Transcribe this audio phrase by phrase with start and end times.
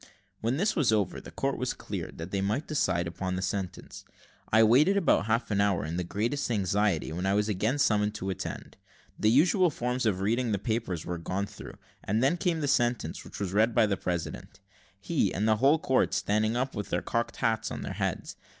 [0.39, 4.03] When this was over, the court was cleared, that they might decide upon the sentence.
[4.51, 8.15] I waited about half an hour in the greatest anxiety, when I was again summoned
[8.15, 8.77] to attend.
[9.19, 13.23] The usual forms of reading the papers were gone through, and then came the sentence,
[13.23, 14.59] which was read by the president,
[14.99, 18.37] he and the whole court standing up with their cocked hats on their heads.